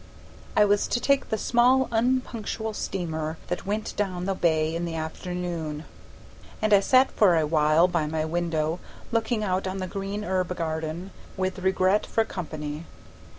I 0.57 0.65
was 0.65 0.87
to 0.87 0.99
take 0.99 1.29
the 1.29 1.37
small 1.37 1.87
unpunctual 1.91 2.73
steamer 2.73 3.37
that 3.49 3.67
went 3.67 3.95
down 3.95 4.25
the 4.25 4.33
bay 4.33 4.73
in 4.75 4.85
the 4.85 4.95
afternoon, 4.95 5.85
and 6.59 6.73
I 6.73 6.79
sat 6.79 7.11
for 7.11 7.37
a 7.37 7.45
while 7.45 7.87
by 7.87 8.07
my 8.07 8.25
window 8.25 8.79
looking 9.11 9.43
out 9.43 9.67
on 9.67 9.77
the 9.77 9.85
green 9.85 10.23
herb 10.23 10.55
garden, 10.57 11.11
with 11.37 11.59
regret 11.59 12.07
for 12.07 12.25
company. 12.25 12.87